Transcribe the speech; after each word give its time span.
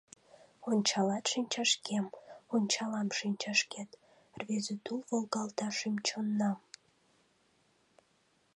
Ончалат 0.69 1.25
шинчашкем, 1.31 2.05
Ончалам 2.55 3.09
шинчашкет, 3.19 3.89
Рвезе 4.39 4.75
тул 4.85 4.99
волгалта 5.09 5.67
шӱм-чоннам. 5.77 6.57